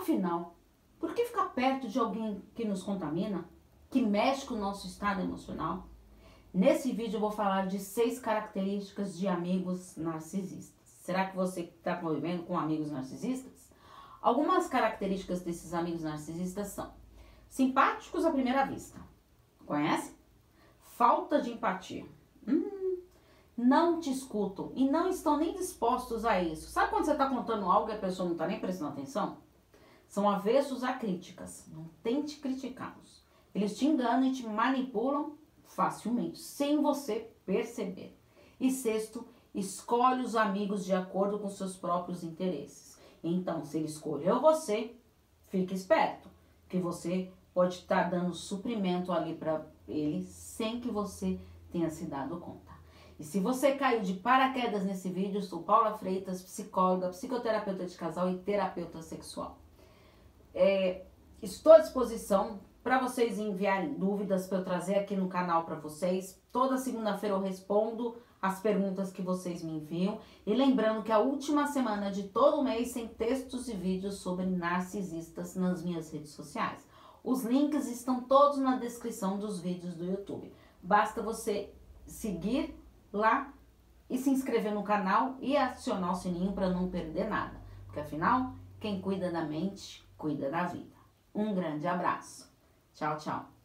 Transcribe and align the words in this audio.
Afinal, 0.00 0.56
por 0.98 1.12
que 1.12 1.26
ficar 1.26 1.50
perto 1.50 1.86
de 1.86 1.98
alguém 1.98 2.42
que 2.54 2.64
nos 2.64 2.82
contamina, 2.82 3.44
que 3.90 4.00
mexe 4.00 4.46
com 4.46 4.54
o 4.54 4.58
nosso 4.58 4.86
estado 4.86 5.20
emocional? 5.20 5.88
Nesse 6.54 6.90
vídeo 6.90 7.18
eu 7.18 7.20
vou 7.20 7.30
falar 7.30 7.66
de 7.66 7.78
seis 7.78 8.18
características 8.18 9.18
de 9.18 9.28
amigos 9.28 9.98
narcisistas. 9.98 10.88
Será 11.02 11.26
que 11.26 11.36
você 11.36 11.64
está 11.64 11.96
convivendo 11.96 12.44
com 12.44 12.58
amigos 12.58 12.90
narcisistas? 12.90 13.70
Algumas 14.22 14.68
características 14.68 15.42
desses 15.42 15.74
amigos 15.74 16.02
narcisistas 16.02 16.68
são 16.68 16.94
simpáticos 17.46 18.24
à 18.24 18.30
primeira 18.30 18.64
vista. 18.64 18.98
Conhece? 19.66 20.16
Falta 20.80 21.42
de 21.42 21.50
empatia. 21.50 22.06
Hum, 22.48 23.02
não 23.54 24.00
te 24.00 24.10
escutam 24.10 24.72
e 24.74 24.88
não 24.88 25.10
estão 25.10 25.36
nem 25.36 25.52
dispostos 25.52 26.24
a 26.24 26.42
isso. 26.42 26.70
Sabe 26.70 26.88
quando 26.88 27.04
você 27.04 27.12
está 27.12 27.28
contando 27.28 27.70
algo 27.70 27.90
e 27.90 27.92
a 27.92 27.98
pessoa 27.98 28.24
não 28.24 28.32
está 28.32 28.46
nem 28.46 28.60
prestando 28.60 28.92
atenção? 28.92 29.49
São 30.10 30.28
avessos 30.28 30.82
a 30.82 30.92
críticas. 30.92 31.66
Não 31.72 31.88
tente 32.02 32.38
criticá-los. 32.38 33.22
Eles 33.54 33.78
te 33.78 33.86
enganam 33.86 34.24
e 34.24 34.32
te 34.32 34.44
manipulam 34.44 35.34
facilmente, 35.62 36.40
sem 36.40 36.82
você 36.82 37.30
perceber. 37.46 38.18
E 38.58 38.72
sexto, 38.72 39.24
escolhe 39.54 40.24
os 40.24 40.34
amigos 40.34 40.84
de 40.84 40.92
acordo 40.92 41.38
com 41.38 41.48
seus 41.48 41.76
próprios 41.76 42.24
interesses. 42.24 42.98
Então, 43.22 43.64
se 43.64 43.78
ele 43.78 43.86
escolheu 43.86 44.40
você, 44.40 44.96
fique 45.46 45.74
esperto, 45.74 46.28
que 46.68 46.78
você 46.78 47.30
pode 47.54 47.76
estar 47.76 48.02
tá 48.04 48.10
dando 48.10 48.34
suprimento 48.34 49.12
ali 49.12 49.36
para 49.36 49.64
ele 49.86 50.24
sem 50.24 50.80
que 50.80 50.90
você 50.90 51.38
tenha 51.70 51.88
se 51.88 52.06
dado 52.06 52.40
conta. 52.40 52.72
E 53.16 53.22
se 53.22 53.38
você 53.38 53.76
caiu 53.76 54.00
de 54.00 54.14
paraquedas 54.14 54.84
nesse 54.84 55.08
vídeo, 55.08 55.40
sou 55.40 55.62
Paula 55.62 55.96
Freitas, 55.96 56.42
psicóloga, 56.42 57.10
psicoterapeuta 57.10 57.86
de 57.86 57.96
casal 57.96 58.28
e 58.28 58.38
terapeuta 58.38 59.00
sexual. 59.02 59.60
É, 60.54 61.04
estou 61.42 61.72
à 61.72 61.78
disposição 61.78 62.60
para 62.82 62.98
vocês 62.98 63.38
enviarem 63.38 63.94
dúvidas 63.94 64.46
para 64.46 64.58
eu 64.58 64.64
trazer 64.64 64.96
aqui 64.96 65.16
no 65.16 65.28
canal 65.28 65.64
para 65.64 65.76
vocês. 65.76 66.40
Toda 66.50 66.78
segunda-feira 66.78 67.34
eu 67.34 67.40
respondo 67.40 68.16
as 68.40 68.60
perguntas 68.60 69.12
que 69.12 69.20
vocês 69.20 69.62
me 69.62 69.72
enviam. 69.72 70.18
E 70.46 70.54
lembrando 70.54 71.02
que 71.02 71.12
a 71.12 71.18
última 71.18 71.66
semana 71.66 72.10
de 72.10 72.24
todo 72.24 72.64
mês 72.64 72.92
tem 72.92 73.06
textos 73.06 73.68
e 73.68 73.74
vídeos 73.74 74.20
sobre 74.20 74.46
narcisistas 74.46 75.54
nas 75.54 75.84
minhas 75.84 76.10
redes 76.10 76.30
sociais. 76.30 76.86
Os 77.22 77.44
links 77.44 77.86
estão 77.86 78.22
todos 78.22 78.58
na 78.58 78.76
descrição 78.76 79.38
dos 79.38 79.60
vídeos 79.60 79.94
do 79.94 80.06
YouTube. 80.06 80.52
Basta 80.82 81.20
você 81.20 81.74
seguir 82.06 82.74
lá 83.12 83.52
e 84.08 84.16
se 84.16 84.30
inscrever 84.30 84.74
no 84.74 84.82
canal 84.82 85.36
e 85.40 85.56
acionar 85.56 86.12
o 86.12 86.16
sininho 86.16 86.52
para 86.52 86.70
não 86.70 86.88
perder 86.88 87.28
nada. 87.28 87.60
Porque 87.84 88.00
afinal, 88.00 88.54
quem 88.80 89.02
cuida 89.02 89.30
da 89.30 89.44
mente, 89.44 90.02
cuida 90.20 90.50
da 90.50 90.64
vida. 90.64 90.96
Um 91.34 91.54
grande 91.54 91.86
abraço. 91.88 92.52
Tchau, 92.94 93.16
tchau. 93.16 93.59